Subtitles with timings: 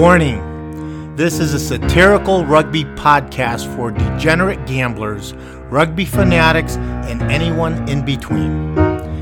[0.00, 5.34] Warning This is a satirical rugby podcast for degenerate gamblers,
[5.68, 8.78] rugby fanatics, and anyone in between.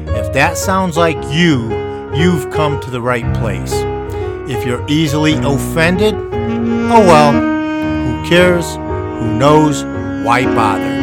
[0.06, 1.68] If that sounds like you,
[2.14, 3.72] you've come to the right place.
[4.48, 8.76] If you're easily offended, oh well, who cares?
[8.76, 9.82] Who knows?
[10.24, 10.94] Why bother?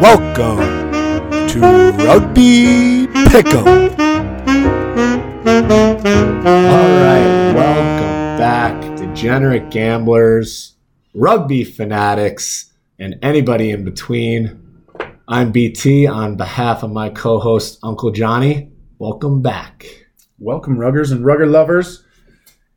[0.00, 0.60] Welcome
[1.48, 1.60] to
[2.06, 4.01] Rugby Pick'em.
[6.44, 10.74] All right, welcome back, degenerate gamblers,
[11.14, 14.82] rugby fanatics, and anybody in between.
[15.28, 18.72] I'm BT on behalf of my co host, Uncle Johnny.
[18.98, 19.86] Welcome back.
[20.40, 22.02] Welcome, ruggers and rugger lovers.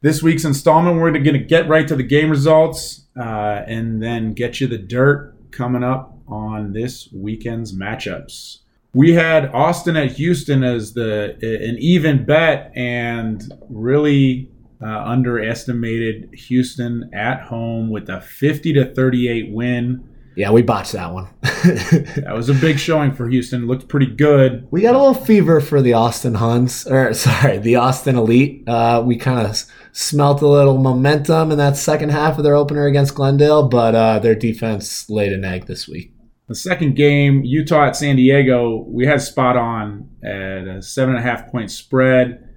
[0.01, 4.35] This week's installment, we're going to get right to the game results uh, and then
[4.35, 8.59] get you the dirt coming up on this weekend's matchups.
[8.95, 14.49] We had Austin at Houston as the an even bet and really
[14.81, 20.07] uh, underestimated Houston at home with a 50 to 38 win.
[20.37, 21.27] Yeah, we botched that one.
[21.41, 23.67] that was a big showing for Houston.
[23.67, 24.65] Looked pretty good.
[24.71, 28.63] We got a little fever for the Austin Huns, or sorry, the Austin Elite.
[28.65, 32.85] Uh, we kind of smelt a little momentum in that second half of their opener
[32.85, 36.14] against Glendale, but uh, their defense laid an egg this week.
[36.47, 41.23] The second game, Utah at San Diego, we had spot on at a seven and
[41.23, 42.47] a half point spread,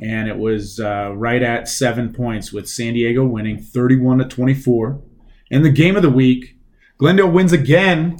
[0.00, 5.02] and it was uh, right at seven points with San Diego winning 31 to 24.
[5.50, 6.56] In the game of the week,
[6.98, 8.16] Glendale wins again,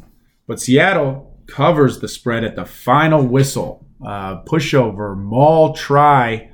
[0.49, 3.87] but Seattle covers the spread at the final whistle.
[4.05, 6.51] Uh, pushover, maul try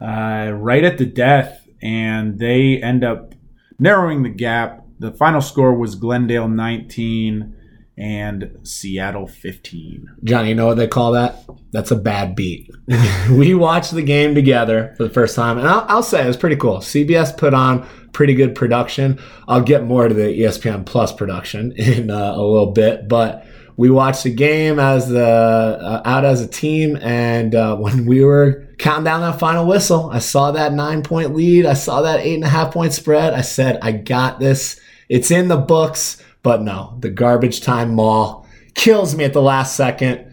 [0.00, 3.36] uh, right at the death, and they end up
[3.78, 4.84] narrowing the gap.
[4.98, 7.56] The final score was Glendale 19
[8.00, 10.08] and Seattle 15.
[10.24, 11.44] Johnny, you know what they call that?
[11.72, 12.70] That's a bad beat.
[13.30, 16.38] we watched the game together for the first time, and I'll, I'll, say it was
[16.38, 16.78] pretty cool.
[16.78, 19.20] CBS put on pretty good production.
[19.46, 23.46] I'll get more to the ESPN Plus production in uh, a little bit, but
[23.76, 28.24] we watched the game as the uh, out as a team, and uh, when we
[28.24, 31.66] were counting down that final whistle, I saw that nine point lead.
[31.66, 33.34] I saw that eight and a half point spread.
[33.34, 34.80] I said, "I got this.
[35.08, 39.76] It's in the books." But no, the garbage time maul kills me at the last
[39.76, 40.32] second.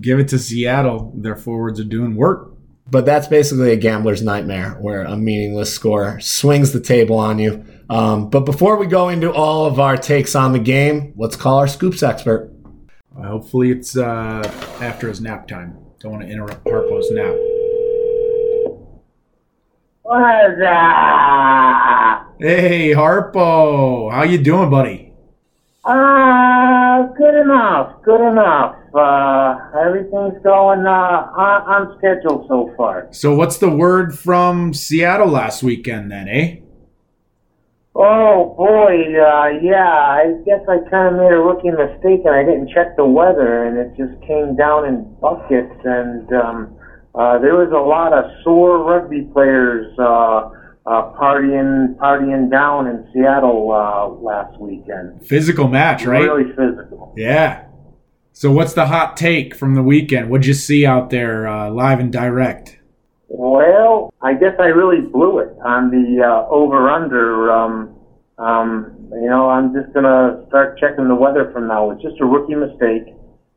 [0.00, 1.12] Give it to Seattle.
[1.16, 2.50] Their forwards are doing work.
[2.90, 7.64] But that's basically a gambler's nightmare where a meaningless score swings the table on you.
[7.88, 11.58] Um, but before we go into all of our takes on the game, let's call
[11.58, 12.52] our scoops expert.
[13.16, 14.42] Uh, hopefully, it's uh,
[14.80, 15.78] after his nap time.
[16.00, 17.34] Don't want to interrupt Harpo's nap.
[20.02, 22.26] What is that?
[22.38, 24.12] Hey, Harpo.
[24.12, 25.03] How you doing, buddy?
[25.84, 28.76] Uh, good enough, good enough.
[28.94, 29.56] Uh,
[29.86, 33.08] everything's going uh, on, on schedule so far.
[33.10, 36.56] So, what's the word from Seattle last weekend then, eh?
[37.94, 39.86] Oh boy, uh, yeah.
[39.86, 43.64] I guess I kind of made a rookie mistake and I didn't check the weather,
[43.64, 45.78] and it just came down in buckets.
[45.84, 46.76] And um,
[47.14, 49.96] uh, there was a lot of sore rugby players.
[49.98, 50.50] Uh,
[50.86, 55.26] uh, partying partying down in Seattle uh, last weekend.
[55.26, 56.22] Physical match, right?
[56.22, 57.14] Really physical.
[57.16, 57.66] Yeah.
[58.32, 60.28] So what's the hot take from the weekend?
[60.28, 62.78] What'd you see out there uh, live and direct?
[63.28, 67.50] Well, I guess I really blew it on the uh, over under.
[67.50, 67.96] Um,
[68.38, 71.90] um, you know, I'm just gonna start checking the weather from now.
[71.92, 73.14] It's just a rookie mistake.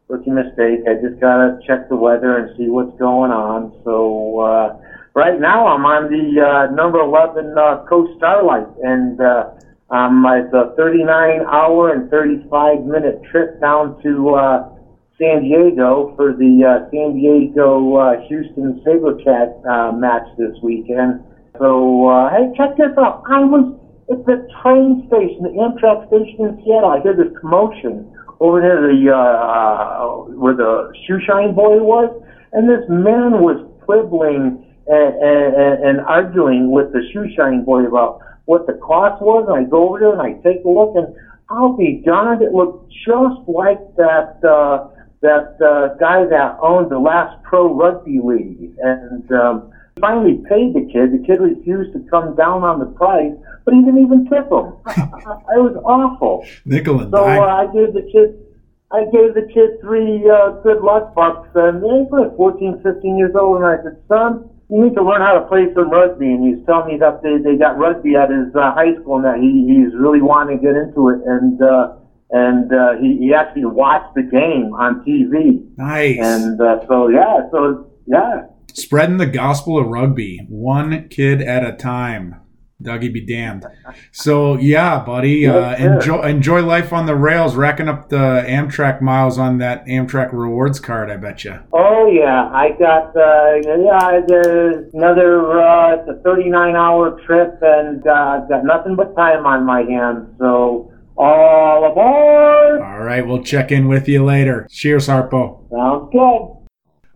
[0.07, 0.87] Rookie mistake.
[0.87, 3.73] I just gotta check the weather and see what's going on.
[3.83, 4.79] So uh,
[5.17, 9.49] right now I'm on the uh, number 11 uh, Coast Starlight, and uh,
[9.89, 14.69] um, it's a 39 hour and 35 minute trip down to uh,
[15.17, 21.25] San Diego for the uh, San Diego uh, Houston SaberCat uh, match this weekend.
[21.57, 23.25] So, uh, hey, check this out.
[23.25, 23.73] I was
[24.13, 26.93] at the train station, the Amtrak station in Seattle.
[26.93, 28.05] I heard this commotion
[28.37, 32.13] over near the uh, where the shoe shine boy was,
[32.53, 38.21] and this man was quibbling and, and, and arguing with the shoe shining boy about
[38.45, 39.45] what the cost was.
[39.47, 41.15] And I go over there and I take a look, and
[41.49, 44.89] I'll be darned, it looked just like that uh,
[45.21, 48.75] that uh, guy that owned the last pro rugby league.
[48.81, 51.13] And um, finally paid the kid.
[51.13, 53.33] The kid refused to come down on the price,
[53.65, 54.77] but he didn't even tip him.
[54.87, 56.45] it was awful.
[56.65, 58.43] Nickel and so uh, I gave the kid.
[58.89, 63.35] I gave the kid three uh, good luck bucks, and he was 14, 15 years
[63.35, 66.25] old, and I said, son, you need to learn how to play some rugby.
[66.25, 69.25] And he's telling me that they, they got rugby at his uh, high school and
[69.25, 71.21] that he, he's really wanting to get into it.
[71.25, 71.95] And, uh,
[72.31, 75.65] and, uh, he, he actually watched the game on TV.
[75.77, 76.19] Nice.
[76.19, 78.47] And, uh, so yeah, so yeah.
[78.73, 82.41] Spreading the gospel of rugby, one kid at a time.
[82.81, 83.65] Dougie be damned.
[84.11, 89.37] So yeah, buddy, uh, enjoy enjoy life on the rails, racking up the Amtrak miles
[89.37, 91.09] on that Amtrak rewards card.
[91.11, 91.59] I bet you.
[91.71, 94.19] Oh yeah, I got uh, yeah.
[94.27, 95.59] There's another.
[95.61, 99.83] Uh, it's a 39 hour trip, and uh, I've got nothing but time on my
[99.83, 100.27] hands.
[100.39, 102.81] So all aboard!
[102.81, 104.67] All right, we'll check in with you later.
[104.69, 105.69] Cheers, Harpo.
[105.71, 106.56] Sounds good.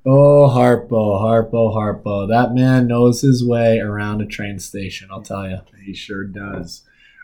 [0.04, 2.28] Oh, Harpo, Harpo, Harpo.
[2.28, 5.60] That man knows his way around a train station, I'll tell you.
[5.86, 6.84] He sure does.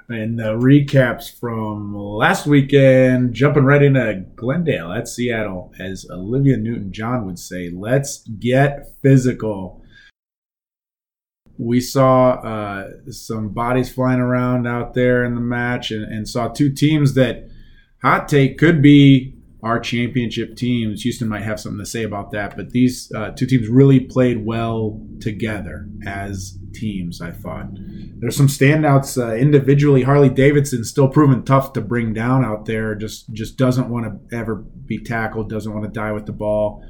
[0.10, 6.94] And the recaps from last weekend, jumping right into Glendale at Seattle, as Olivia Newton
[6.94, 9.84] John would say, let's get physical.
[11.58, 16.48] We saw uh, some bodies flying around out there in the match and, and saw
[16.48, 17.50] two teams that,
[18.04, 19.37] hot take, could be
[19.68, 21.02] our championship teams.
[21.02, 24.46] Houston might have something to say about that, but these uh, two teams really played
[24.46, 27.68] well together as teams, I thought.
[28.20, 30.04] There's some standouts uh, individually.
[30.04, 32.96] Harley Davidson still proven tough to bring down out there.
[32.96, 35.50] Just just doesn't want to ever be tackled.
[35.50, 36.82] Doesn't want to die with the ball.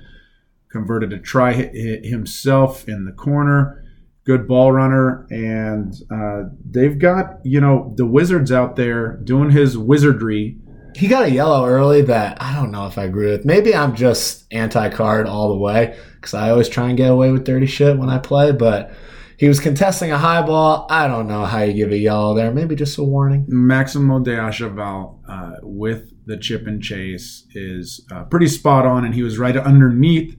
[0.71, 3.83] Converted a try himself in the corner.
[4.23, 9.77] Good ball runner, and uh, they've got you know the Wizards out there doing his
[9.77, 10.59] wizardry.
[10.95, 13.45] He got a yellow early that I don't know if I agree with.
[13.45, 17.31] Maybe I'm just anti card all the way because I always try and get away
[17.31, 18.91] with dirty shit when I play, but
[19.37, 20.87] he was contesting a high ball.
[20.89, 22.51] I don't know how you give a yellow there.
[22.51, 23.45] Maybe just a warning.
[23.47, 29.13] Maximo de Achaval uh, with the chip and chase is uh, pretty spot on, and
[29.13, 30.35] he was right underneath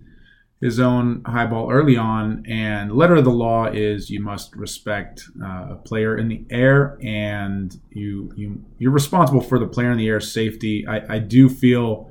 [0.60, 2.44] his own high ball early on.
[2.48, 6.98] And letter of the law is you must respect uh, a player in the air,
[7.02, 10.86] and you you you're responsible for the player in the air safety.
[10.86, 12.10] I, I do feel.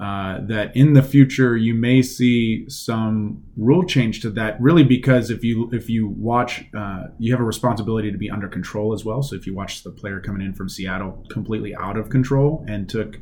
[0.00, 5.30] Uh, that in the future you may see some rule change to that really because
[5.30, 9.04] if you if you watch uh, you have a responsibility to be under control as
[9.04, 12.64] well so if you watch the player coming in from Seattle completely out of control
[12.66, 13.20] and took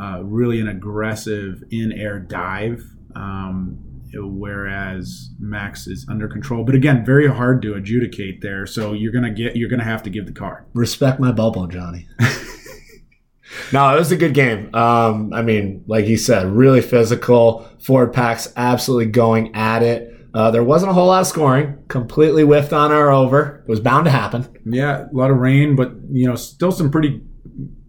[0.00, 3.85] uh, really an aggressive in-air dive um,
[4.24, 9.30] whereas Max is under control but again very hard to adjudicate there so you're gonna
[9.30, 12.06] get you're gonna have to give the card Respect my bubble, Johnny.
[13.72, 14.74] no, it was a good game.
[14.74, 17.68] Um, I mean, like you said, really physical.
[17.80, 20.12] Ford packs absolutely going at it.
[20.34, 21.78] Uh, there wasn't a whole lot of scoring.
[21.88, 23.64] Completely whiffed on our over.
[23.66, 24.46] It was bound to happen.
[24.66, 27.22] Yeah, a lot of rain, but you know, still some pretty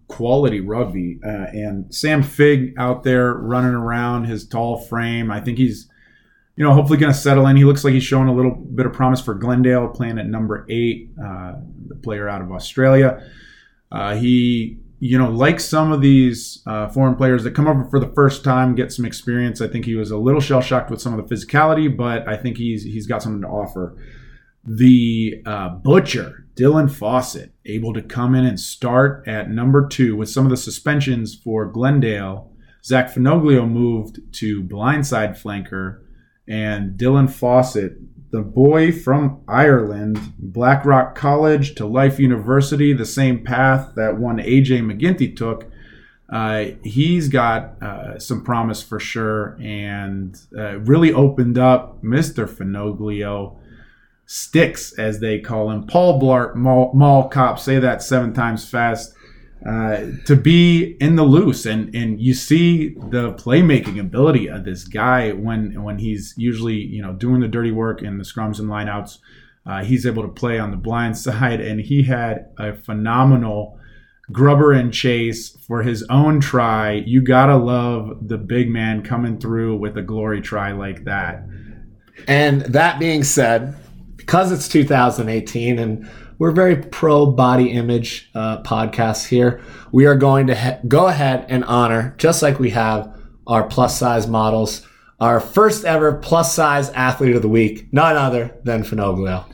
[0.08, 1.20] quality rugby.
[1.26, 5.30] Uh, and Sam Fig out there running around his tall frame.
[5.30, 5.90] I think he's,
[6.57, 7.56] you know, hopefully going to settle in.
[7.56, 10.65] He looks like he's showing a little bit of promise for Glendale, playing at number
[10.69, 11.54] eight, uh,
[11.88, 13.24] the player out of Australia.
[13.92, 18.00] Uh, he, you know, like some of these uh, foreign players that come over for
[18.00, 19.62] the first time, get some experience.
[19.62, 22.36] I think he was a little shell shocked with some of the physicality, but I
[22.36, 23.95] think he's he's got something to offer
[24.68, 30.30] the uh, butcher Dylan Fawsitt able to come in and start at number two with
[30.30, 32.51] some of the suspensions for Glendale.
[32.83, 36.01] Zach Fenoglio moved to blindside flanker,
[36.48, 37.98] and Dylan Fawsitt,
[38.32, 44.82] the boy from Ireland, Blackrock College to Life University, the same path that one AJ
[44.82, 45.66] MacGinty took.
[46.30, 52.50] Uh, he's got uh, some promise for sure, and uh, really opened up Mr.
[52.50, 53.58] Fenoglio.
[54.30, 55.88] Sticks, as they call him.
[55.88, 59.14] Paul Blart, Mall, Mall Cop, say that seven times fast.
[59.66, 61.66] Uh, to be in the loose.
[61.66, 67.02] And and you see the playmaking ability of this guy when when he's usually you
[67.02, 69.18] know doing the dirty work in the scrums and lineouts
[69.68, 71.59] uh, he's able to play on the blind side.
[71.59, 73.80] And he had a phenomenal
[74.31, 76.94] grubber and chase for his own try.
[76.94, 81.44] You gotta love the big man coming through with a glory try like that.
[82.28, 83.76] And that being said,
[84.16, 86.09] because it's 2018 and
[86.40, 91.46] we're very pro body image uh, podcast here, we are going to ha- go ahead
[91.50, 93.16] and honor, just like we have
[93.48, 94.86] our plus size models,
[95.20, 99.46] our first ever plus size athlete of the week, none other than Fenoglio.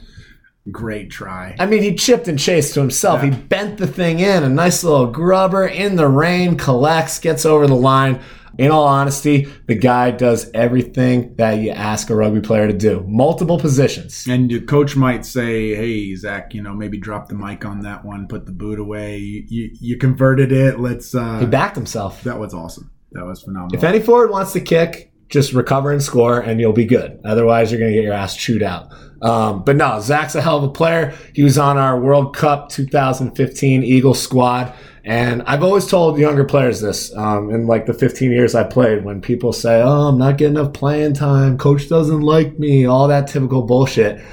[0.71, 3.21] great try I mean, he chipped and chased to himself.
[3.21, 7.67] He bent the thing in, a nice little grubber in the rain, collects, gets over
[7.67, 8.19] the line.
[8.57, 13.03] In all honesty, the guy does everything that you ask a rugby player to do.
[13.07, 14.25] Multiple positions.
[14.29, 18.05] And your coach might say, "Hey, Zach, you know, maybe drop the mic on that
[18.05, 19.17] one, put the boot away.
[19.17, 20.79] You you, you converted it.
[20.79, 22.23] Let's." Uh, He backed himself.
[22.23, 22.91] that was awesome.
[23.13, 23.75] That was phenomenal.
[23.75, 27.19] If any forward wants to kick, just recover and score, and you'll be good.
[27.25, 28.87] Otherwise, you're going to get your ass chewed out.
[29.21, 31.13] Um, but no, Zach's a hell of a player.
[31.33, 34.73] He was on our World Cup 2015 Eagle squad.
[35.05, 39.03] And I've always told younger players this um, in like the 15 years I played
[39.03, 43.09] when people say, oh, I'm not getting enough playing time, coach doesn't like me, all
[43.09, 44.23] that typical bullshit.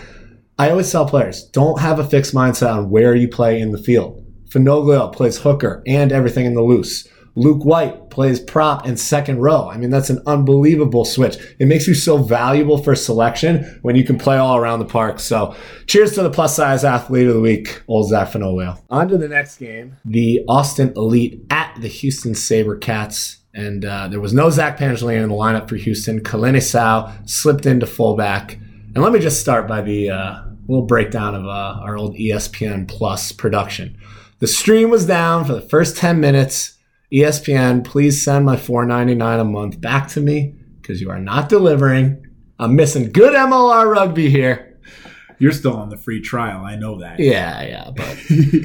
[0.59, 3.83] I always tell players, don't have a fixed mindset on where you play in the
[3.83, 4.25] field.
[4.49, 7.09] Fenoglio plays hooker and everything in the loose.
[7.37, 9.69] Luke White plays prop and second row.
[9.69, 11.37] I mean, that's an unbelievable switch.
[11.59, 15.21] It makes you so valuable for selection when you can play all around the park.
[15.21, 15.55] So,
[15.87, 18.81] cheers to the plus size athlete of the week, old Zach Fenoglio.
[18.91, 23.37] On to the next game the Austin Elite at the Houston Sabercats.
[23.53, 26.21] And uh, there was no Zach Pangelinan in the lineup for Houston.
[26.21, 28.55] Kalene Sau slipped into fullback.
[28.95, 32.89] And let me just start by the uh, little breakdown of uh, our old ESPN
[32.89, 33.97] Plus production.
[34.39, 36.79] The stream was down for the first 10 minutes.
[37.13, 42.25] ESPN, please send my $4.99 a month back to me because you are not delivering.
[42.59, 44.79] I'm missing good MLR rugby here.
[45.39, 46.65] You're still on the free trial.
[46.65, 47.19] I know that.
[47.19, 48.17] Yeah, yeah, but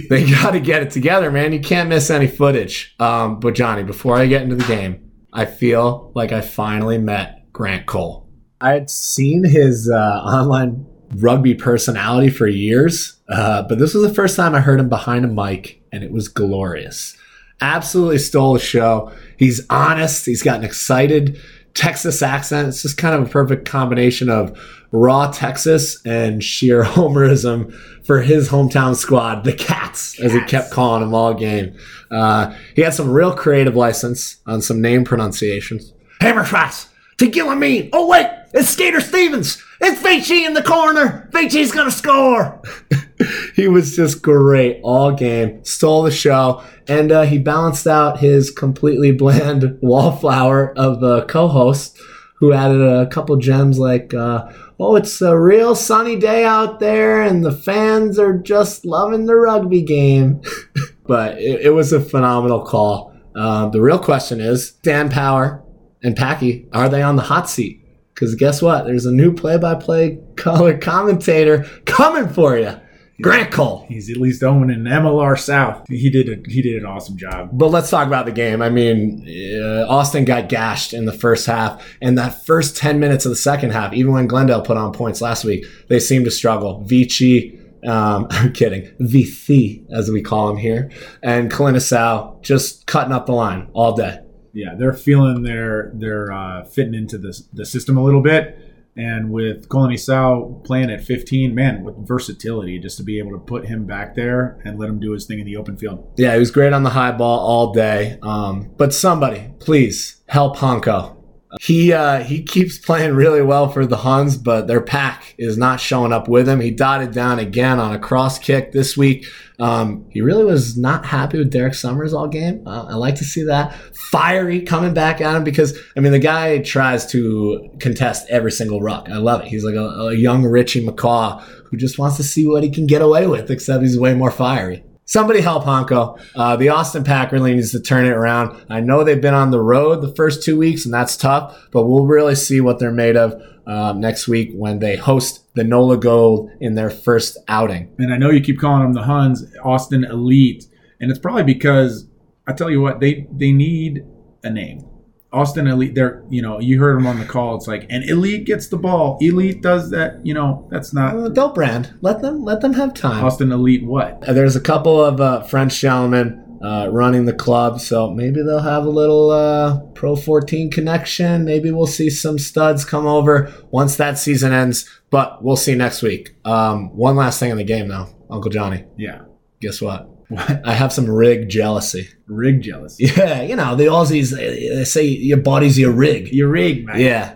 [0.09, 1.53] they got to get it together, man.
[1.53, 2.93] You can't miss any footage.
[2.99, 7.51] Um, but Johnny, before I get into the game, I feel like I finally met
[7.53, 8.29] Grant Cole.
[8.59, 10.85] I had seen his uh, online
[11.15, 15.23] rugby personality for years, uh, but this was the first time I heard him behind
[15.23, 17.15] a mic, and it was glorious
[17.61, 19.11] absolutely stole the show.
[19.37, 20.25] He's honest.
[20.25, 21.39] He's got an excited
[21.73, 22.69] Texas accent.
[22.69, 24.57] It's just kind of a perfect combination of
[24.91, 27.73] raw Texas and sheer homerism
[28.05, 31.77] for his hometown squad, the Cats, as he kept calling them all game.
[32.09, 35.91] Uh, he had some real creative license on some name pronunciations.
[36.21, 37.89] Hammerschwarz to Gillamine.
[37.93, 39.61] Oh wait, it's Skater Stevens.
[39.81, 41.29] It's Vici in the corner.
[41.33, 42.61] Vici's gonna score.
[43.55, 45.63] he was just great all game.
[45.63, 51.97] Stole the show, and uh, he balanced out his completely bland wallflower of a co-host,
[52.35, 57.21] who added a couple gems like, uh, "Oh, it's a real sunny day out there,
[57.21, 60.41] and the fans are just loving the rugby game."
[61.07, 63.13] but it, it, was a phenomenal call.
[63.35, 65.63] Uh, the real question is, Dan Power
[66.03, 67.81] and Packy, are they on the hot seat?
[68.13, 68.85] Because guess what?
[68.85, 72.79] There's a new play-by-play color commentator coming for you.
[73.21, 73.85] Grant Cole.
[73.87, 75.85] He's at least owning an MLR South.
[75.87, 77.49] He did a, he did an awesome job.
[77.53, 78.61] But let's talk about the game.
[78.61, 79.25] I mean,
[79.61, 83.37] uh, Austin got gashed in the first half, and that first ten minutes of the
[83.37, 86.83] second half, even when Glendale put on points last week, they seemed to struggle.
[86.83, 87.57] Vici,
[87.87, 90.91] um, I'm kidding, Vici as we call him here,
[91.23, 94.19] and Kalene Sau just cutting up the line all day
[94.55, 98.57] yeah, they're feeling they're they're uh, fitting into the the system a little bit.
[98.97, 103.39] And with Kalene Sau playing at 15, man, with versatility, just to be able to
[103.39, 106.13] put him back there and let him do his thing in the open field.
[106.17, 108.17] Yeah, he was great on the high ball all day.
[108.21, 111.15] Um, but somebody, please help Honko.
[111.61, 115.79] He uh, he keeps playing really well for the Huns, but their pack is not
[115.79, 116.59] showing up with him.
[116.59, 119.25] He dotted down again on a cross kick this week.
[119.59, 122.67] Um, he really was not happy with Derek Summers all game.
[122.67, 126.19] Uh, I like to see that fiery coming back at him because I mean the
[126.19, 129.09] guy tries to contest every single ruck.
[129.09, 129.47] I love it.
[129.47, 132.87] He's like a, a young Richie McCaw who just wants to see what he can
[132.87, 134.83] get away with, except he's way more fiery.
[135.07, 136.19] Somebody help Honko.
[136.35, 138.65] Uh, the Austin Pack really needs to turn it around.
[138.69, 141.83] I know they've been on the road the first two weeks, and that's tough, but
[141.83, 145.97] we'll really see what they're made of uh, next week when they host the NOLA
[145.97, 147.93] Gold in their first outing.
[147.97, 150.65] And I know you keep calling them the Huns, Austin Elite,
[150.99, 152.07] and it's probably because
[152.47, 154.05] I tell you what, they they need
[154.43, 154.85] a name.
[155.33, 157.55] Austin Elite, they're you know you heard them on the call.
[157.55, 159.17] It's like an Elite gets the ball.
[159.19, 160.25] Elite does that.
[160.25, 161.15] You know that's not.
[161.15, 161.93] Uh, they'll brand.
[162.01, 163.23] Let them let them have time.
[163.23, 164.23] Austin Elite, what?
[164.27, 168.59] Uh, there's a couple of uh, French gentlemen uh, running the club, so maybe they'll
[168.59, 171.45] have a little uh, Pro 14 connection.
[171.45, 174.89] Maybe we'll see some studs come over once that season ends.
[175.09, 176.35] But we'll see next week.
[176.45, 178.85] Um, one last thing in the game, though, Uncle Johnny.
[178.97, 179.21] Yeah.
[179.61, 180.09] Guess what?
[180.29, 180.61] What?
[180.65, 182.09] I have some rig jealousy.
[182.27, 183.05] Rig jealousy.
[183.15, 186.33] Yeah, you know the Aussies they say your body's your rig.
[186.33, 186.99] Your rig, man.
[186.99, 187.35] Yeah,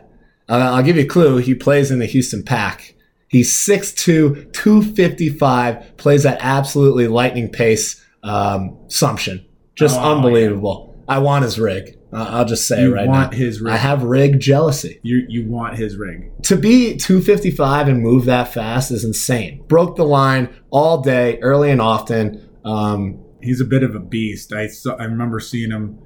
[0.49, 1.38] uh, I'll give you a clue.
[1.38, 2.95] He plays in the Houston Pack.
[3.27, 8.03] He's 6'2", 255, plays at absolutely lightning pace.
[8.23, 9.45] Um, Sumsion,
[9.75, 10.95] just oh, unbelievable.
[11.07, 11.15] Yeah.
[11.15, 11.97] I want his rig.
[12.11, 13.38] Uh, I'll just say you it right want now.
[13.38, 13.73] his rig.
[13.73, 14.99] I have rig jealousy.
[15.03, 16.31] You you want his rig.
[16.43, 19.63] To be 255 and move that fast is insane.
[19.67, 22.49] Broke the line all day, early and often.
[22.65, 24.53] Um, he's a bit of a beast.
[24.53, 25.99] I saw, I remember seeing him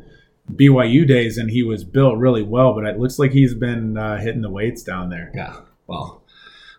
[0.52, 2.74] BYU days, and he was built really well.
[2.74, 5.32] But it looks like he's been uh, hitting the weights down there.
[5.34, 5.62] Yeah.
[5.88, 6.24] Well,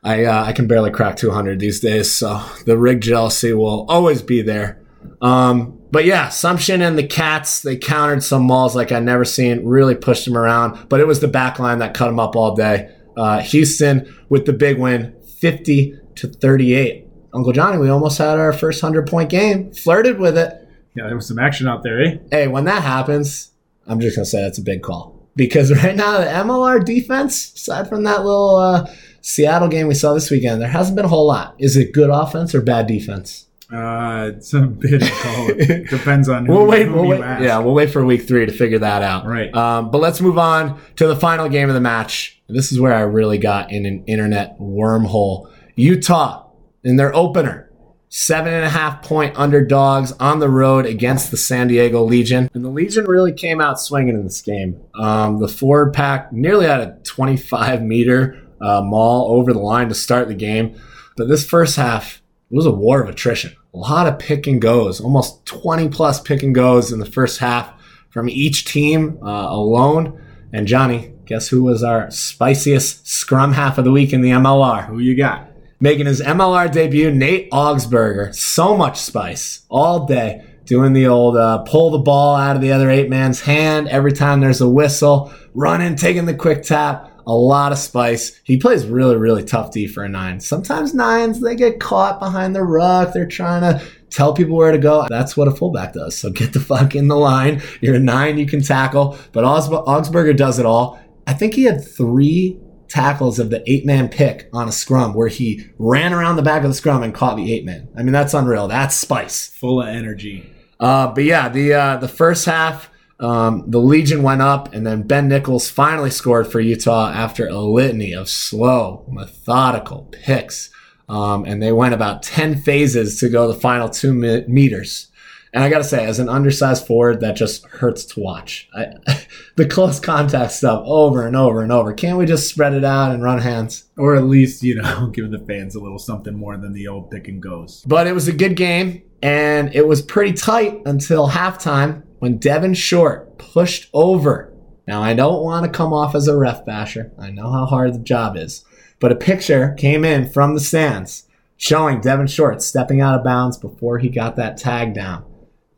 [0.03, 4.21] I uh, I can barely crack 200 these days, so the rig jealousy will always
[4.21, 4.84] be there.
[5.21, 9.65] Um, but yeah, Sumsion and the Cats, they countered some mauls like I'd never seen,
[9.65, 10.89] really pushed them around.
[10.89, 12.95] But it was the back line that cut them up all day.
[13.17, 17.07] Uh, Houston with the big win, 50 to 38.
[17.33, 20.69] Uncle Johnny, we almost had our first 100 point game, flirted with it.
[20.95, 22.19] Yeah, there was some action out there, eh?
[22.31, 23.51] Hey, when that happens,
[23.87, 25.29] I'm just going to say that's a big call.
[25.37, 28.87] Because right now, the MLR defense, aside from that little uh,
[29.21, 31.57] Seattle game we saw this weekend, there hasn't been a whole lot.
[31.59, 33.47] Is it good offense or bad defense?
[33.73, 35.03] Uh, it's a bit.
[35.57, 36.87] It depends on we'll wait.
[36.87, 37.21] whom We'll you wait.
[37.23, 37.43] ask.
[37.43, 39.27] Yeah, we'll wait for week three to figure that out.
[39.27, 39.55] Right.
[39.55, 42.41] Um, but let's move on to the final game of the match.
[42.49, 45.51] This is where I really got in an internet wormhole.
[45.77, 46.47] Utah
[46.83, 47.71] in their opener,
[48.11, 52.65] seven and a half point underdogs on the road against the San Diego Legion, and
[52.65, 54.81] the Legion really came out swinging in this game.
[55.01, 59.95] Um, the forward pack nearly had a 25 meter uh, maul over the line to
[59.95, 60.79] start the game,
[61.17, 63.55] but this first half it was a war of attrition.
[63.73, 67.39] A lot of pick and goes, almost 20 plus pick and goes in the first
[67.39, 67.73] half
[68.11, 70.23] from each team uh, alone.
[70.53, 74.87] And Johnny, guess who was our spiciest scrum half of the week in the MLR?
[74.87, 75.51] Who you got?
[75.81, 78.35] Making his MLR debut, Nate Augsburger.
[78.35, 82.73] So much spice all day, doing the old uh, pull the ball out of the
[82.73, 87.35] other eight man's hand every time there's a whistle, running, taking the quick tap a
[87.35, 88.41] lot of spice.
[88.45, 90.41] He plays really, really tough D for a nine.
[90.41, 93.13] Sometimes nines, they get caught behind the ruck.
[93.13, 95.07] They're trying to tell people where to go.
[95.09, 96.17] That's what a fullback does.
[96.17, 97.63] So get the fuck in the line.
[97.81, 99.19] You're a nine, you can tackle.
[99.33, 101.01] But Augsb- Augsburger does it all.
[101.27, 105.29] I think he had three tackles of the eight man pick on a scrum where
[105.29, 107.89] he ran around the back of the scrum and caught the eight man.
[107.97, 108.69] I mean, that's unreal.
[108.69, 109.49] That's spice.
[109.49, 110.51] Full of energy.
[110.79, 112.91] Uh, but yeah, the uh, the first half,
[113.25, 117.59] um, the Legion went up, and then Ben Nichols finally scored for Utah after a
[117.59, 120.69] litany of slow, methodical picks.
[121.09, 125.09] Um, and they went about 10 phases to go the final two mi- meters.
[125.55, 128.69] And I got to say, as an undersized forward, that just hurts to watch.
[128.75, 128.89] I,
[129.57, 131.95] the close contact stuff over and over and over.
[131.95, 133.85] Can't we just spread it out and run hands?
[133.97, 137.11] Or at least, you know, give the fans a little something more than the old
[137.11, 137.85] pick and goes.
[137.87, 142.75] But it was a good game, and it was pretty tight until halftime when Devin
[142.75, 144.53] Short pushed over.
[144.87, 147.13] Now, I don't want to come off as a ref basher.
[147.19, 148.65] I know how hard the job is.
[149.01, 153.57] But a picture came in from the stands showing Devin Short stepping out of bounds
[153.57, 155.25] before he got that tag down.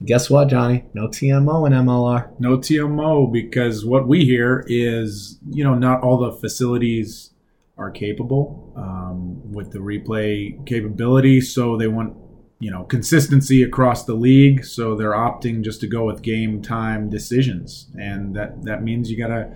[0.04, 0.84] Guess what, Johnny?
[0.92, 2.38] No TMO in MLR.
[2.38, 7.30] No TMO because what we hear is, you know, not all the facilities
[7.78, 11.40] are capable um, with the replay capability.
[11.40, 12.14] So they want,
[12.58, 14.64] you know, consistency across the league.
[14.64, 17.86] So they're opting just to go with game time decisions.
[18.00, 19.54] And that, that means you got to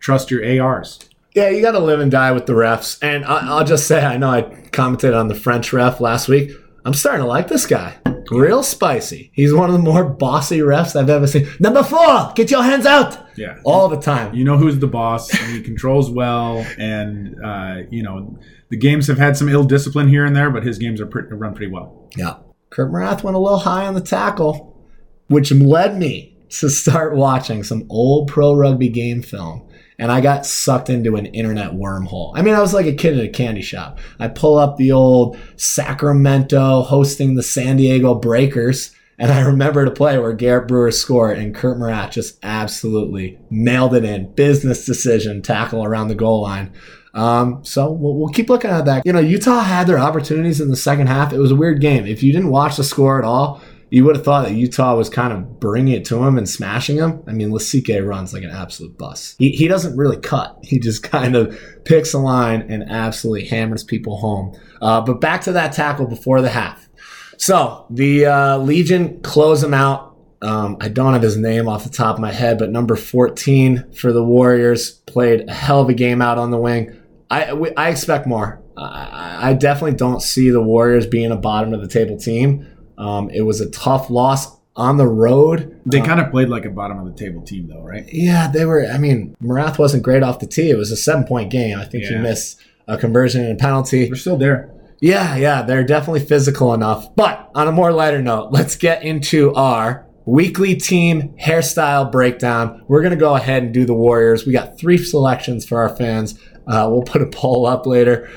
[0.00, 0.98] trust your ARs.
[1.34, 2.98] Yeah, you got to live and die with the refs.
[3.02, 6.50] And I, I'll just say, I know I commented on the French ref last week.
[6.84, 7.98] I'm starting to like this guy.
[8.32, 9.30] Real spicy.
[9.34, 11.48] He's one of the more bossy refs I've ever seen.
[11.60, 13.58] Number four, get your hands out Yeah.
[13.64, 14.34] all the time.
[14.34, 15.30] You know who's the boss.
[15.32, 18.38] and He controls well, and uh, you know
[18.70, 21.28] the games have had some ill discipline here and there, but his games are pretty,
[21.34, 22.08] run pretty well.
[22.16, 22.36] Yeah.
[22.70, 24.88] Kurt Morath went a little high on the tackle,
[25.26, 29.66] which led me to start watching some old pro rugby game film.
[29.98, 32.32] And I got sucked into an internet wormhole.
[32.34, 33.98] I mean, I was like a kid at a candy shop.
[34.18, 38.94] I pull up the old Sacramento hosting the San Diego Breakers.
[39.18, 43.94] And I remember to play where Garrett Brewer scored and Kurt Morath just absolutely nailed
[43.94, 44.32] it in.
[44.32, 46.72] Business decision, tackle around the goal line.
[47.14, 49.04] Um, so we'll, we'll keep looking at that.
[49.04, 51.32] You know, Utah had their opportunities in the second half.
[51.32, 52.06] It was a weird game.
[52.06, 55.10] If you didn't watch the score at all, you would have thought that Utah was
[55.10, 57.22] kind of bringing it to him and smashing him.
[57.26, 59.34] I mean, Lasike runs like an absolute bus.
[59.38, 60.58] He, he doesn't really cut.
[60.62, 64.56] He just kind of picks a line and absolutely hammers people home.
[64.80, 66.88] Uh, but back to that tackle before the half.
[67.36, 70.16] So the uh, Legion close him out.
[70.42, 73.92] Um, I don't have his name off the top of my head, but number 14
[73.92, 76.96] for the Warriors played a hell of a game out on the wing.
[77.30, 78.60] I, we, I expect more.
[78.76, 82.66] I, I definitely don't see the Warriors being a bottom of the table team.
[82.98, 85.80] Um, it was a tough loss on the road.
[85.86, 88.04] They kind of played like a bottom of the table team, though, right?
[88.12, 88.86] Yeah, they were.
[88.86, 90.70] I mean, Morath wasn't great off the tee.
[90.70, 91.78] It was a seven point game.
[91.78, 94.06] I think he missed a conversion and a penalty.
[94.06, 94.72] They're still there.
[95.00, 97.14] Yeah, yeah, they're definitely physical enough.
[97.14, 102.84] But on a more lighter note, let's get into our weekly team hairstyle breakdown.
[102.86, 104.46] We're going to go ahead and do the Warriors.
[104.46, 106.38] We got three selections for our fans.
[106.66, 108.30] Uh, we'll put a poll up later.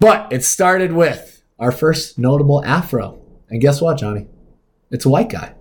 [0.00, 3.20] But it started with our first notable afro.
[3.50, 4.26] And guess what, Johnny?
[4.90, 5.54] It's a white guy.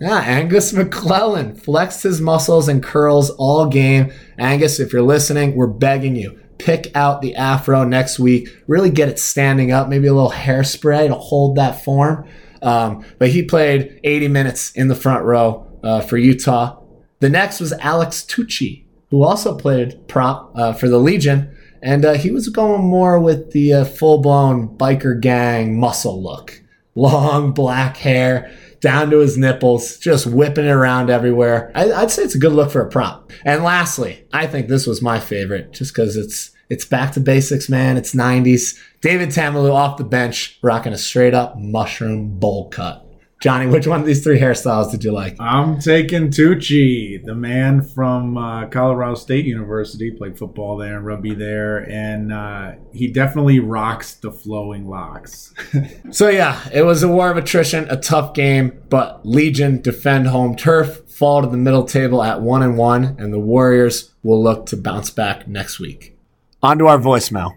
[0.00, 4.12] Yeah, Angus MacLellan flexed his muscles and curls all game.
[4.38, 6.40] Angus, if you're listening, we're begging you.
[6.58, 8.48] Pick out the afro next week.
[8.66, 9.88] Really get it standing up.
[9.88, 12.26] Maybe a little hairspray to hold that form.
[12.62, 16.80] Um, but he played 80 minutes in the front row uh, for Utah.
[17.18, 21.54] The next was Alex Tucci, who also played prop uh, for the Legion.
[21.82, 26.62] And uh, he was going more with the uh, full blown biker gang muscle look.
[26.94, 31.70] Long black hair down to his nipples, just whipping it around everywhere.
[31.74, 33.32] I, would say it's a good look for a prop.
[33.44, 37.68] And lastly, I think this was my favorite just because it's it's back to basics,
[37.68, 37.98] man.
[37.98, 38.78] It's 90s.
[39.02, 43.06] David Tamalu off the bench, rocking a straight up mushroom bowl cut.
[43.42, 45.34] Johnny, which one of these three hairstyles did you like?
[45.40, 51.34] I'm taking Tucci, the man from uh, Colorado State University, played football there and rugby
[51.34, 55.52] there, and uh, he definitely rocks the flowing locks.
[56.12, 60.54] so yeah, it was a war of attrition, a tough game, but Legion defend home
[60.54, 64.66] turf, fall to the middle table at one and one, and the Warriors will look
[64.66, 66.16] to bounce back next week.
[66.62, 67.56] On to our voicemail.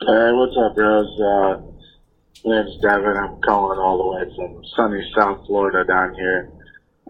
[0.00, 1.75] Hey, what's up, bros?
[2.46, 3.16] My name's Devin.
[3.16, 6.46] I'm calling all the way from sunny South Florida down here.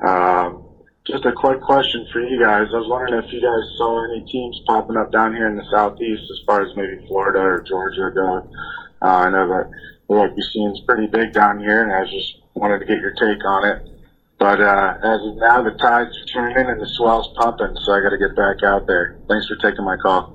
[0.02, 0.64] Um,
[1.06, 2.68] just a quick question for you guys.
[2.72, 5.64] I was wondering if you guys saw any teams popping up down here in the
[5.70, 8.48] southeast, as far as maybe Florida or Georgia go.
[9.02, 9.66] Uh, I know that
[10.08, 13.44] the rugby scene's pretty big down here, and I just wanted to get your take
[13.44, 13.78] on it.
[14.38, 18.00] But uh, as of now, the tide's are turning and the swell's pumping, so I
[18.00, 19.12] got to get back out there.
[19.28, 20.32] Thanks for taking my call.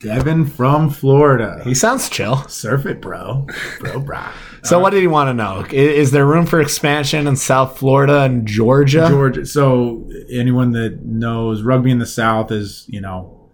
[0.00, 1.62] Devin from Florida.
[1.64, 2.46] He sounds chill.
[2.48, 3.46] Surf it, bro.
[3.80, 4.22] Bro, bro.
[4.64, 5.60] So, what did he want to know?
[5.66, 9.08] Is, is, there room for expansion in South Florida and Georgia?
[9.10, 9.44] Georgia.
[9.44, 13.44] So, anyone that knows rugby in the South is, you know,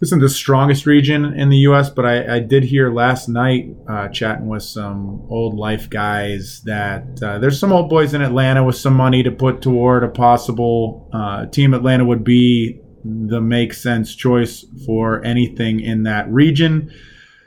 [0.00, 4.08] isn't the strongest region in the U.S., but I, I did hear last night uh,
[4.08, 8.76] chatting with some old life guys that uh, there's some old boys in Atlanta with
[8.76, 14.14] some money to put toward a possible uh, team Atlanta would be the make sense
[14.14, 16.92] choice for anything in that region.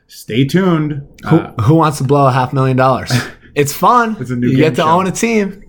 [0.07, 1.07] Stay tuned.
[1.29, 3.11] Who, uh, who wants to blow a half million dollars?
[3.57, 4.15] It's fun.
[4.19, 4.87] It's a new you get to show.
[4.87, 5.63] own a team.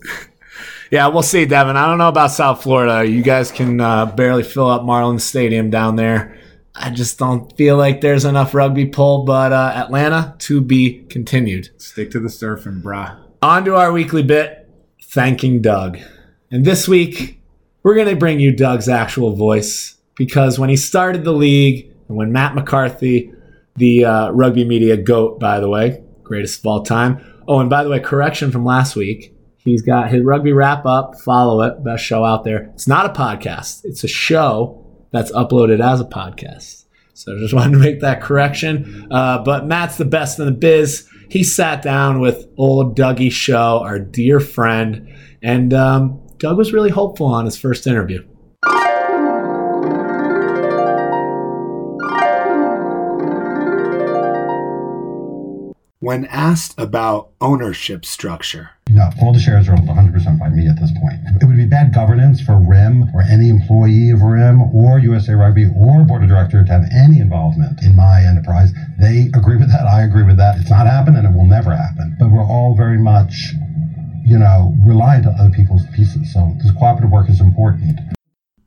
[0.90, 1.74] yeah, we'll see, Devin.
[1.74, 3.08] I don't know about South Florida.
[3.08, 6.38] You guys can uh, barely fill up Marlins Stadium down there.
[6.74, 11.70] I just don't feel like there's enough rugby pull, but uh, Atlanta to be continued.
[11.80, 13.18] Stick to the surfing, brah.
[13.40, 14.68] On to our weekly bit,
[15.02, 15.98] thanking Doug.
[16.50, 17.37] And this week,
[17.88, 22.18] we're going to bring you Doug's actual voice because when he started the league and
[22.18, 23.32] when Matt McCarthy,
[23.76, 27.24] the uh, rugby media goat, by the way, greatest of all time.
[27.48, 29.34] Oh, and by the way, correction from last week.
[29.56, 31.18] He's got his rugby wrap up.
[31.22, 31.82] Follow it.
[31.82, 32.64] Best show out there.
[32.74, 33.86] It's not a podcast.
[33.86, 36.84] It's a show that's uploaded as a podcast.
[37.14, 39.08] So I just wanted to make that correction.
[39.10, 41.08] Uh, but Matt's the best in the biz.
[41.30, 45.08] He sat down with old Dougie Show, our dear friend,
[45.42, 48.24] and um, Doug was really hopeful on his first interview.
[56.00, 60.78] When asked about ownership structure, no, all the shares are owned 100% by me at
[60.78, 61.18] this point.
[61.42, 65.66] It would be bad governance for RIM or any employee of RIM or USA Rugby
[65.76, 68.72] or board of director to have any involvement in my enterprise.
[69.00, 69.86] They agree with that.
[69.86, 70.56] I agree with that.
[70.60, 71.24] It's not happening.
[71.24, 72.16] It will never happen.
[72.18, 73.52] But we're all very much
[74.28, 76.32] you know, reliant on other people's pieces.
[76.32, 77.98] So this cooperative work is important.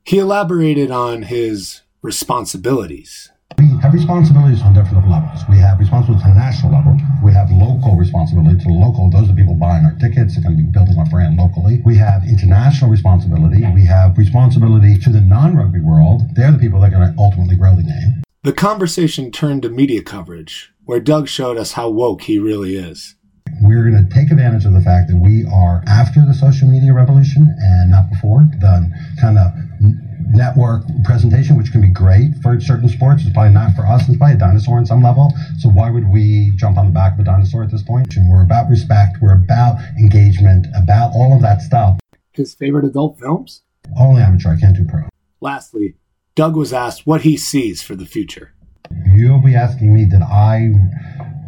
[0.04, 3.30] He elaborated on his responsibilities.
[3.58, 5.40] We have responsibilities on different levels.
[5.48, 6.98] We have responsibilities on a national level.
[7.22, 9.08] We have local responsibility to the local.
[9.10, 10.34] Those are people buying our tickets.
[10.34, 11.80] They're going to be building our brand locally.
[11.84, 13.62] We have international responsibility.
[13.72, 16.22] We have responsibility to the non-rugby world.
[16.34, 18.24] They're the people that are going to ultimately grow the game.
[18.42, 23.14] The conversation turned to media coverage, where Doug showed us how woke he really is.
[23.60, 26.92] We're going to take advantage of the fact that we are after the social media
[26.92, 28.40] revolution and not before.
[28.58, 29.52] The kind of
[30.28, 34.08] network presentation, which can be great for certain sports, it's probably not for us.
[34.08, 35.32] It's probably a dinosaur on some level.
[35.58, 38.16] So why would we jump on the back of a dinosaur at this point?
[38.16, 39.18] And we're about respect.
[39.20, 41.98] We're about engagement, about all of that stuff.
[42.32, 43.62] His favorite adult films?
[43.98, 44.54] Only amateur.
[44.54, 45.08] I can't do pro.
[45.40, 45.96] Lastly,
[46.34, 48.54] Doug was asked what he sees for the future.
[49.06, 50.72] You'll be asking me, did I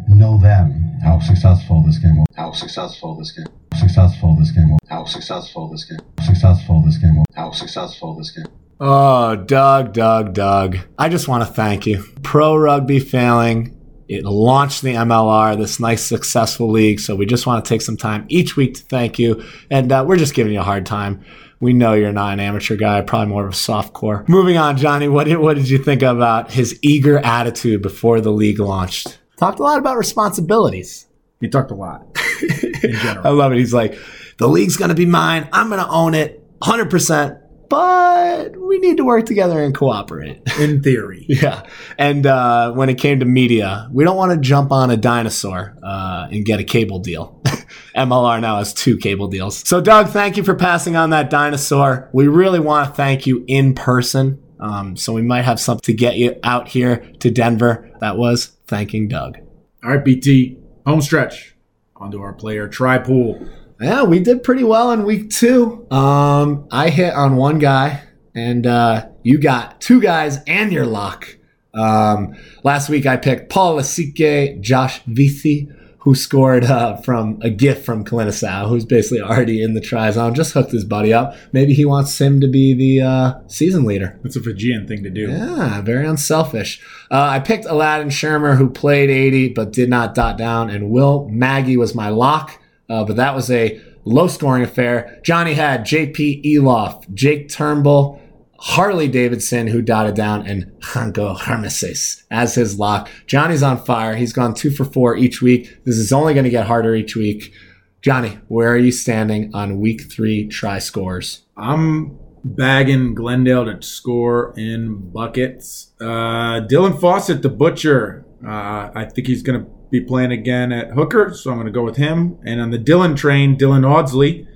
[0.07, 2.25] know them how successful this game will.
[2.35, 3.47] How successful this game.
[3.75, 4.79] Successful this game will.
[4.89, 5.99] How successful this game.
[6.23, 7.25] Successful this game will.
[7.35, 8.45] How successful this game.
[8.79, 10.77] Oh, Doug, Doug, Doug.
[10.97, 12.03] I just want to thank you.
[12.23, 13.71] Pro rugby failing.
[14.07, 16.99] It launched the MLR, this nice successful league.
[16.99, 19.43] So we just want to take some time each week to thank you.
[19.71, 21.23] And uh, we're just giving you a hard time.
[21.59, 24.25] We know you're not an amateur guy, probably more of a soft core.
[24.27, 28.31] Moving on, Johnny, what did, what did you think about his eager attitude before the
[28.31, 29.17] league launched?
[29.37, 31.07] Talked a lot about responsibilities.
[31.41, 32.17] He talked a lot
[32.83, 33.27] in general.
[33.27, 33.57] I love it.
[33.57, 33.97] He's like,
[34.37, 35.49] the league's going to be mine.
[35.51, 40.41] I'm going to own it 100%, but we need to work together and cooperate.
[40.59, 41.25] In theory.
[41.27, 41.67] yeah.
[41.97, 45.77] And uh, when it came to media, we don't want to jump on a dinosaur
[45.83, 47.41] uh, and get a cable deal.
[47.95, 49.67] MLR now has two cable deals.
[49.67, 52.09] So, Doug, thank you for passing on that dinosaur.
[52.13, 54.41] We really want to thank you in person.
[54.59, 57.91] Um, so, we might have something to get you out here to Denver.
[57.99, 59.37] That was thanking Doug.
[59.83, 61.55] All right, BT, home stretch.
[61.95, 63.47] Onto our player try pool.
[63.79, 65.85] Yeah, we did pretty well in week two.
[65.91, 71.37] Um, I hit on one guy, and uh, you got two guys and your lock.
[71.73, 75.69] Um, last week I picked Paul Lasike, Josh Vithi,
[76.05, 80.35] who scored uh, from a gift from Kalinisau, who's basically already in the try zone.
[80.35, 81.35] Just hooked his buddy up.
[81.51, 84.17] Maybe he wants him to be the uh, season leader.
[84.21, 85.31] That's a Fijian thing to do.
[85.31, 86.79] Yeah, very unselfish.
[87.09, 91.27] Uh, I picked Aladdin Schirmer, who played 80 but did not dot down, and Will
[91.27, 92.61] Magie was my lock.
[92.87, 95.19] Uh, but that was a low scoring affair.
[95.23, 98.21] Johnny had JP Eloff, Jake Turnbull,
[98.57, 103.09] Harley Davidson, who dotted down, and Hanko Germishuys as his lock.
[103.27, 104.15] Johnny's on fire.
[104.15, 105.83] He's gone two for four each week.
[105.83, 107.53] This is only going to get harder each week.
[108.01, 111.41] Johnny, where are you standing on week three try scores?
[111.57, 115.91] I'm bagging Glendale to score in buckets.
[115.99, 118.23] Uh, Dylan Fawsitt, the butcher.
[118.45, 121.71] Uh, I think he's going to be playing again at hooker, so I'm going to
[121.71, 122.37] go with him.
[122.45, 124.47] And on the Dylan train, Dylan Audsley,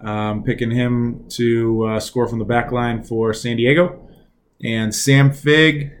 [0.00, 4.08] um, picking him to uh, score from the back line for San Diego.
[4.62, 5.92] And Sam Fig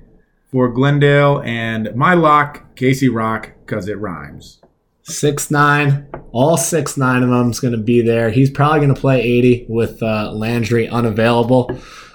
[0.50, 1.42] for Glendale.
[1.42, 4.60] And my lock, Casey Rock, because it rhymes.
[5.02, 8.30] Six nine, all six nine of them is going to be there.
[8.30, 11.70] He's probably going to play 80 with uh, Landry unavailable.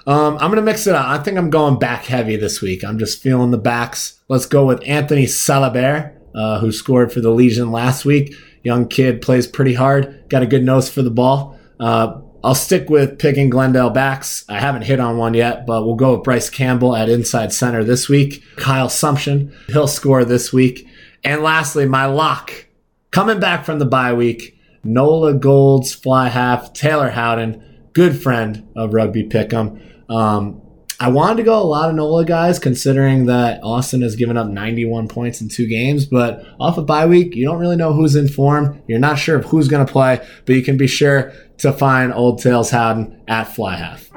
[0.06, 1.06] Um, I'm going to mix it up.
[1.06, 2.84] I think I'm going back heavy this week.
[2.84, 4.20] I'm just feeling the backs.
[4.28, 8.34] Let's go with Anthony Salabert uh, who scored for the Legion last week.
[8.62, 11.58] Young kid plays pretty hard, got a good nose for the ball.
[11.80, 14.44] Uh, I'll stick with picking Glendale backs.
[14.48, 17.84] I haven't hit on one yet, but we'll go with Bryce Campbell at inside center
[17.84, 18.42] this week.
[18.56, 20.86] Kyle Sumsion, he'll score this week.
[21.22, 22.66] And lastly, my lock,
[23.12, 28.92] coming back from the bye week, Nola Golds, fly half, Taylor Howden, good friend of
[28.92, 29.80] Rugby Pick'em.
[30.10, 30.60] Um,
[31.02, 34.46] I wanted to go a lot of NOLA guys, considering that Austin has given up
[34.46, 36.06] 91 points in two games.
[36.06, 38.80] But off of bye week, you don't really know who's in form.
[38.86, 42.14] You're not sure of who's going to play, but you can be sure to find
[42.14, 44.10] Old Tails Howden at fly half.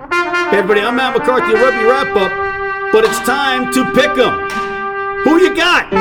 [0.52, 4.52] Hey everybody, I'm Matt McCarthy of Rugby Wrap Up, but it's time to pick 'em.
[5.24, 5.92] Who you got?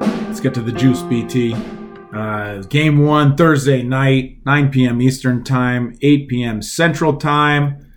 [0.00, 1.54] Let's get to the juice, BT.
[2.10, 5.02] Uh, game one Thursday night, 9 p.m.
[5.02, 6.62] Eastern Time, 8 p.m.
[6.62, 7.91] Central Time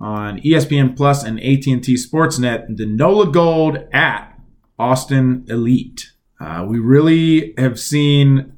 [0.00, 4.38] on ESPN Plus and AT&T Sportsnet, the NOLA Gold at
[4.78, 6.12] Austin Elite.
[6.40, 8.54] Uh, we really have seen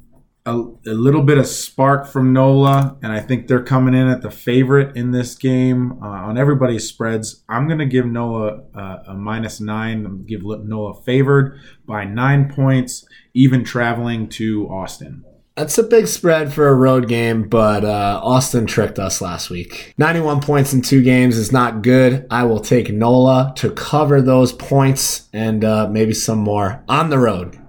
[0.47, 4.23] a, a, little bit of spark from NOLA, and I think they're coming in at
[4.23, 7.43] the favorite in this game uh, on everybody's spreads.
[7.49, 10.25] I'm going to give NOLA uh, a minus nine.
[10.27, 15.25] Give NOLA favored by nine points, even traveling to Austin.
[15.55, 19.93] That's a big spread for a road game, but uh, Austin tricked us last week.
[19.99, 22.27] 91 points in two games is not good.
[22.31, 27.19] I will take NOLA to cover those points and uh, maybe some more on the
[27.19, 27.61] road.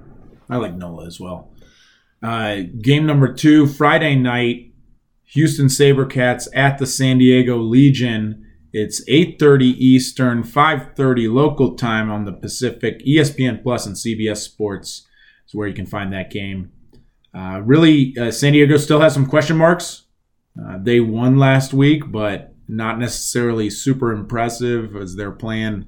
[0.49, 1.51] I like NOLA as well.
[2.21, 4.71] Uh, game number two, Friday night,
[5.33, 8.45] Houston Sabercats at the San Diego Legion.
[8.71, 13.05] It's 8:30 Eastern, 5:30 local time on the Pacific.
[13.05, 15.05] ESPN Plus and CBS Sports
[15.45, 16.71] is where you can find that game.
[17.33, 20.03] Uh, really, uh, San Diego still has some question marks.
[20.59, 25.85] Uh, they won last week, but not necessarily super impressive as they're playing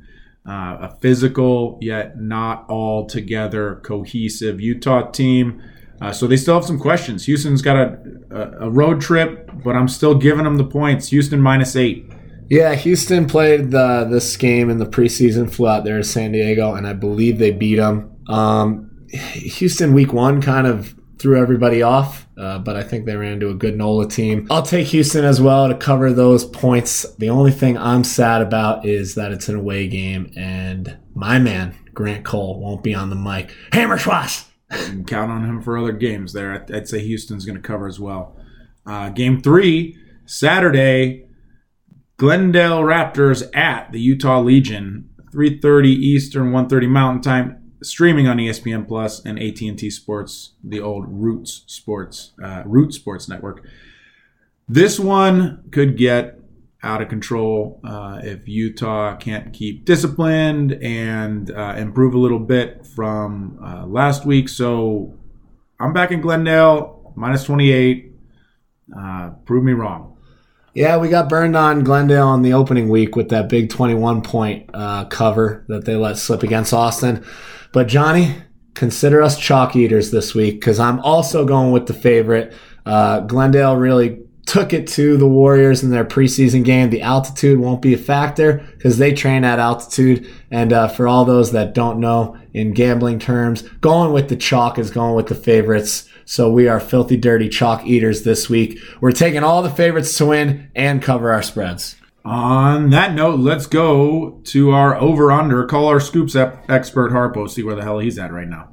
[0.48, 5.62] uh, a physical yet not all together cohesive Utah team.
[6.02, 7.26] Uh, so they still have some questions.
[7.26, 8.00] Houston's got a,
[8.32, 11.08] a, a road trip, but I'm still giving them the points.
[11.10, 12.12] Houston minus eight.
[12.50, 16.76] Yeah, Houston played the, this game in the preseason, flew out there to San Diego,
[16.76, 18.16] and I believe they beat them.
[18.28, 23.34] Um, Houston week one kind of threw everybody off, uh, but I think they ran
[23.34, 24.48] into a good NOLA team.
[24.50, 27.06] I'll take Houston as well to cover those points.
[27.16, 31.76] The only thing I'm sad about is that it's an away game, and my man,
[31.94, 33.52] Grant Cole, won't be on the mic.
[33.72, 34.46] Hammer Schwass!
[35.08, 36.66] count on him for other games there.
[36.74, 38.36] I'd say Houston's going to cover as well.
[38.86, 41.28] Uh, game three, Saturday,
[42.18, 49.24] Glendale Raptors at the Utah Legion, 3.30 Eastern, 1.30 Mountain Time streaming on ESPN Plus
[49.26, 53.66] and AT and T Sports, the old Roots Sports, uh, Root Sports Network.
[54.68, 56.40] This one could get
[56.82, 62.86] out of control uh, if Utah can't keep disciplined and uh, improve a little bit
[62.86, 64.48] from uh, last week.
[64.50, 65.18] So
[65.80, 68.12] I'm back in Glendale, minus 28.
[68.96, 70.16] Uh, prove me wrong.
[70.76, 74.70] Yeah, we got burned on Glendale on the opening week with that big 21 point
[74.74, 77.26] uh, cover that they let slip against Austin.
[77.76, 78.34] But Johnny,
[78.74, 82.54] consider us chalk eaters this week because I'm also going with the favorite.
[82.86, 86.90] Uh, Glendale really took it to the Warriors in their preseason game.
[86.90, 90.26] The altitude won't be a factor because they train at altitude.
[90.52, 94.80] And uh, for all those that don't know in gambling terms, going with the chalk
[94.80, 96.08] is going with the favorites.
[96.24, 98.80] So we are filthy dirty chalk eaters this week.
[99.02, 101.98] We're taking all the favorites to win and cover our spreads.
[102.26, 105.64] On that note, let's go to our over under.
[105.66, 108.70] Call our scoops ep- expert Harpo, see where the hell he's at right now.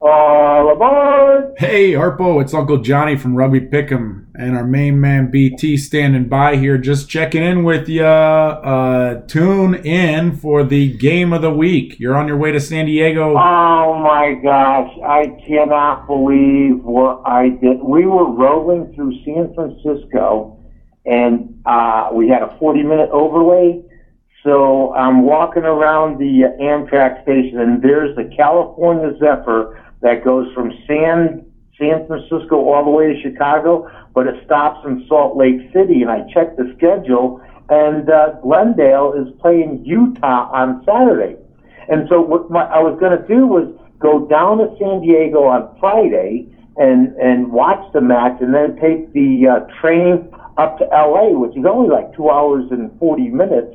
[0.00, 1.54] All aboard!
[1.58, 6.54] Hey, Harpo, it's Uncle Johnny from Rugby Pick'em and our main man BT standing by
[6.54, 8.04] here, just checking in with you.
[8.04, 11.98] Uh, tune in for the game of the week.
[11.98, 13.30] You're on your way to San Diego.
[13.36, 17.82] Oh my gosh, I cannot believe what I did.
[17.82, 20.60] We were rolling through San Francisco
[21.06, 23.82] and uh, we had a 40 minute overlay.
[24.44, 30.52] So I'm walking around the uh, Amtrak station and there's the California Zephyr that goes
[30.54, 31.44] from San
[31.78, 36.02] San Francisco all the way to Chicago, but it stops in Salt Lake City.
[36.02, 41.36] And I checked the schedule, and uh, Glendale is playing Utah on Saturday.
[41.88, 45.44] And so what my, I was going to do was go down to San Diego
[45.44, 50.84] on Friday and and watch the match, and then take the uh, train up to
[50.84, 53.74] LA, which is only like two hours and forty minutes.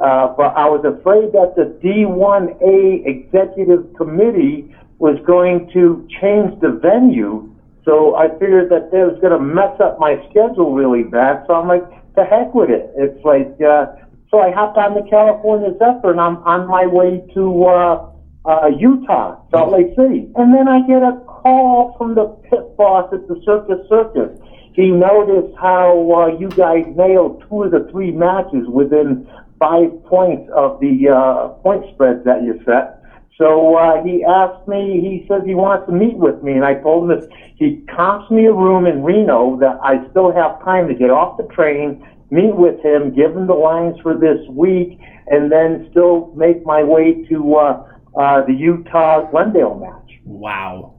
[0.00, 6.70] Uh, but I was afraid that the D1A executive committee was going to change the
[6.82, 7.50] venue.
[7.84, 11.44] So I figured that that was going to mess up my schedule really bad.
[11.46, 12.90] So I'm like, to heck with it.
[12.96, 13.86] It's like, uh,
[14.30, 18.10] so I hopped on the California Zephyr and I'm on my way to, uh,
[18.46, 20.30] uh, Utah, Salt Lake City.
[20.36, 24.38] And then I get a call from the pit boss at the Circus Circus.
[24.74, 29.28] He noticed how, uh, you guys nailed two of the three matches within
[29.58, 33.03] five points of the, uh, point spreads that you set.
[33.36, 36.74] So uh, he asked me, he says he wants to meet with me, and I
[36.74, 40.86] told him that he comps me a room in Reno that I still have time
[40.86, 45.00] to get off the train, meet with him, give him the lines for this week,
[45.26, 50.20] and then still make my way to uh, uh, the Utah Glendale match.
[50.24, 50.94] Wow.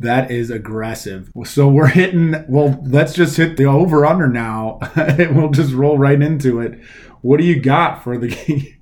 [0.00, 1.32] That is aggressive.
[1.44, 4.78] So we're hitting, well, let's just hit the over under now.
[4.94, 6.80] and we'll just roll right into it.
[7.20, 8.77] What do you got for the game?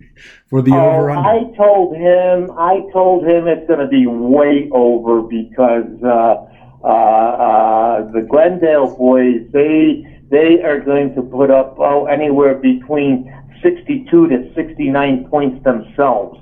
[0.49, 1.29] For the oh, over under?
[1.29, 6.47] I told him, I told him it's going to be way over because uh,
[6.85, 13.33] uh, uh, the Glendale boys, they they are going to put up oh anywhere between
[13.63, 16.41] 62 to 69 points themselves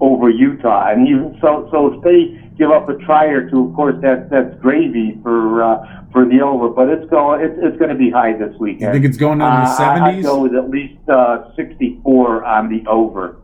[0.00, 3.74] over Utah, and you so so if they give up a try or two, of
[3.74, 7.90] course that that's gravy for uh, for the over, but it's going it's, it's going
[7.90, 8.80] to be high this weekend.
[8.82, 10.22] You think it's going into the Uh, I- 70s?
[10.22, 13.36] go with at least uh, 64 on the over.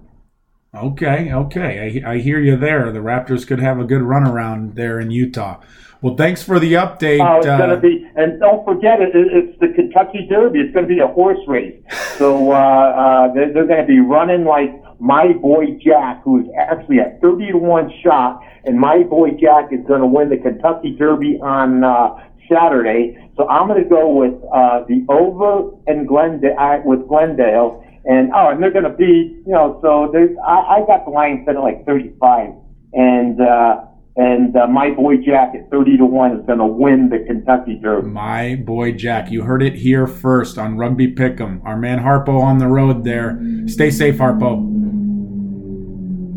[0.75, 2.03] Okay, okay.
[2.03, 2.91] I, I hear you there.
[2.93, 5.61] The Raptors could have a good run around there in Utah.
[6.01, 7.21] Well, thanks for the update.
[7.21, 9.27] Oh, it's uh, going to be, and don't forget it, it.
[9.33, 10.61] It's the Kentucky Derby.
[10.61, 11.79] It's going to be a horse race.
[12.17, 16.47] So uh, uh, they're, they're going to be running like my boy Jack, who is
[16.59, 20.39] actually a thirty to one shot, and my boy Jack is going to win the
[20.39, 22.15] Kentucky Derby on uh,
[22.51, 23.19] Saturday.
[23.37, 28.49] So I'm going to go with uh, the over and Glendale with Glendale, and oh,
[28.51, 31.57] and they're going to be, you know, so there's I, I got the line set
[31.57, 32.51] at like thirty five,
[32.93, 33.41] and.
[33.41, 33.85] uh
[34.15, 37.79] and uh, my boy Jack at 30 to 1 is going to win the Kentucky
[37.83, 38.09] Derby.
[38.11, 41.65] My boy Jack, you heard it here first on Rugby Pick'em.
[41.65, 43.41] Our man Harpo on the road there.
[43.67, 44.69] Stay safe, Harpo.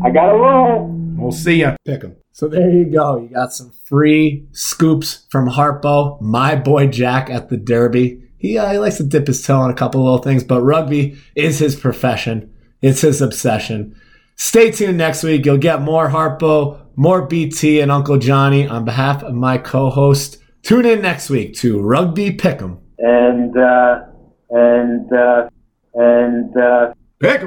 [0.02, 0.86] I got to roll.
[1.18, 1.76] We'll see ya.
[1.84, 2.16] Pick 'em.
[2.32, 3.18] So there you go.
[3.18, 8.22] You got some free scoops from Harpo, my boy Jack at the Derby.
[8.46, 11.16] He, uh, he likes to dip his toe in a couple little things, but rugby
[11.34, 12.54] is his profession.
[12.80, 14.00] It's his obsession.
[14.36, 15.44] Stay tuned next week.
[15.44, 18.68] You'll get more Harpo, more BT, and Uncle Johnny.
[18.68, 22.78] On behalf of my co-host, tune in next week to Rugby Pick'em.
[22.98, 24.02] And, uh,
[24.50, 25.48] and, uh,
[25.94, 27.42] and, uh, Pick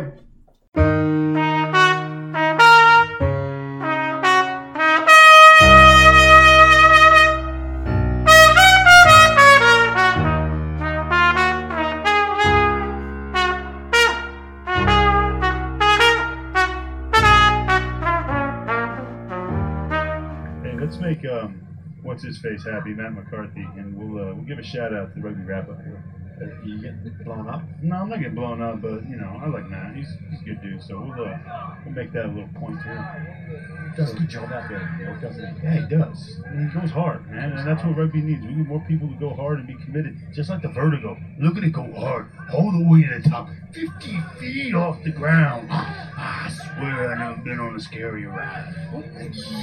[22.04, 25.22] what's his face happy, Matt McCarthy, and we'll uh, we'll give a shout out to
[25.22, 26.04] the Rugby Wrap Up here.
[26.64, 27.64] You get blown up?
[27.82, 29.94] No, I'm not getting blown up, but you know I like Matt.
[29.94, 31.38] He's, he's a good dude, so we'll uh,
[31.84, 33.94] we'll make that a little point him.
[33.98, 35.64] Does a good job out there, you know, doesn't he?
[35.64, 36.40] Yeah, he does.
[36.54, 38.46] Mean, he goes hard, man, and that's what rugby needs.
[38.46, 41.18] We need more people to go hard and be committed, just like the vertigo.
[41.40, 45.12] Look at it go hard, all the way to the top, 50 feet off the
[45.12, 45.70] ground.
[46.22, 48.76] Ah, swear I never been on a scary ride.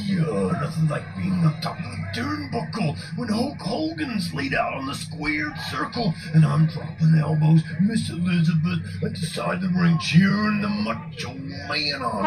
[0.07, 4.86] Yeah, nothing like being on top of the turnbuckle when Hulk Hogan's laid out on
[4.86, 9.98] the squared circle and I'm dropping elbows, Miss Elizabeth at the side of the ring
[9.98, 12.24] cheering the macho man on.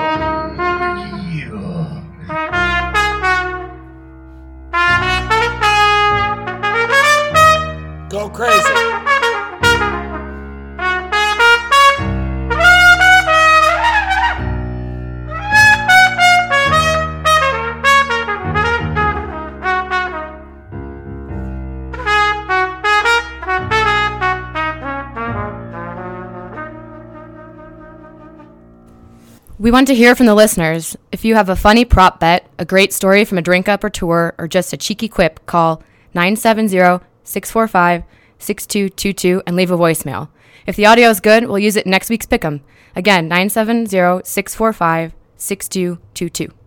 [1.36, 2.06] Yeah.
[8.10, 9.09] Go crazy.
[29.60, 30.96] We want to hear from the listeners.
[31.12, 33.90] If you have a funny prop bet, a great story from a drink up or
[33.90, 35.84] tour, or just a cheeky quip, call
[36.14, 38.04] 970 645
[38.38, 40.30] 6222 and leave a voicemail.
[40.66, 42.62] If the audio is good, we'll use it in next week's Pick'em.
[42.96, 46.59] Again, 970 645 6222.